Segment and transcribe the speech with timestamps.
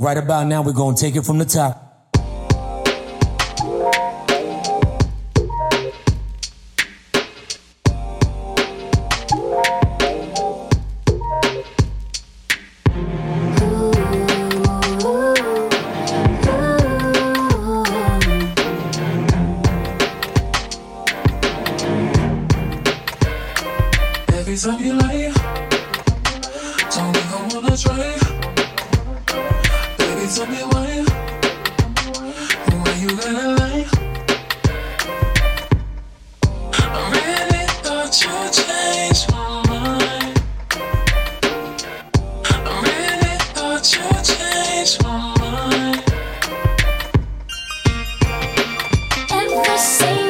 [0.00, 2.06] Right about now, we're gonna take it from the top.
[24.28, 25.32] Every time you lie,
[26.94, 28.47] don't think I wanna try
[30.30, 31.04] tell me why.
[32.70, 33.86] Why you gonna lie?
[36.72, 36.82] I
[37.14, 38.36] really thought you
[39.32, 40.36] mind.
[42.44, 44.04] I really thought you
[45.02, 46.04] mind.
[49.30, 50.27] Every single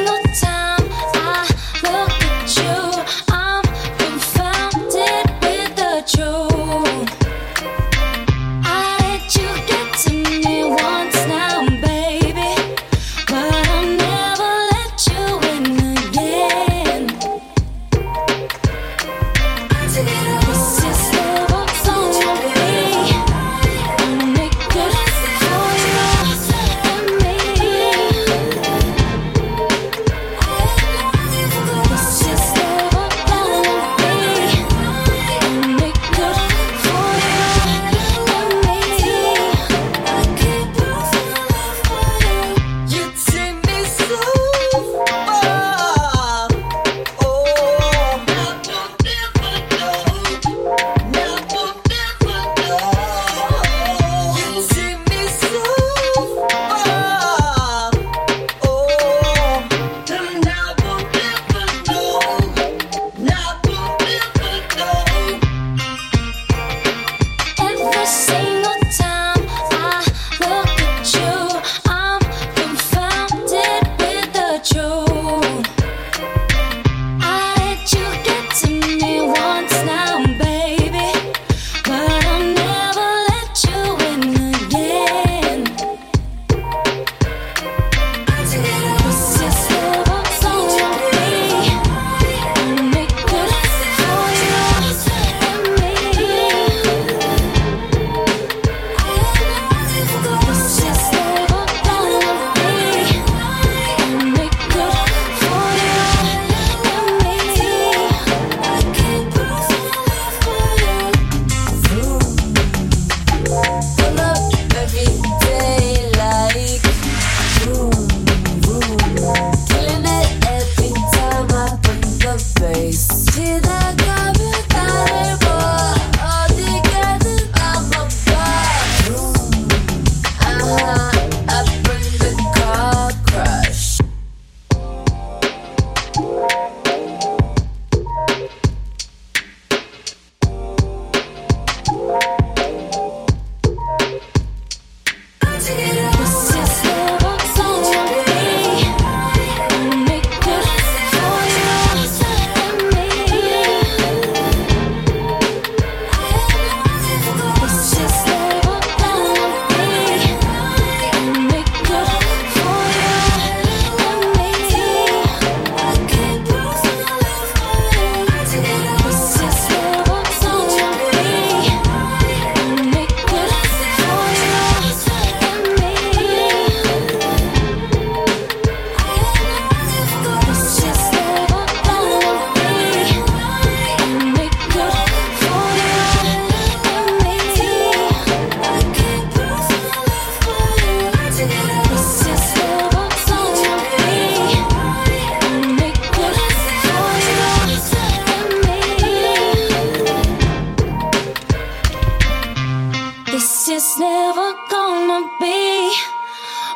[203.81, 205.95] it's never gonna be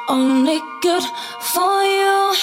[0.07, 1.03] only good
[1.41, 2.42] for you.